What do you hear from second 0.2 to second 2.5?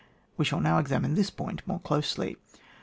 We shall now examine this point more closely.